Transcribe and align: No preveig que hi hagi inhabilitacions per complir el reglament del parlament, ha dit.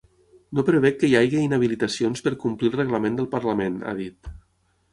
No 0.59 0.63
preveig 0.69 0.95
que 1.03 1.09
hi 1.11 1.17
hagi 1.19 1.41
inhabilitacions 1.49 2.25
per 2.29 2.35
complir 2.47 2.73
el 2.73 2.75
reglament 2.81 3.21
del 3.23 3.31
parlament, 3.37 3.79
ha 3.93 3.97
dit. 4.05 4.35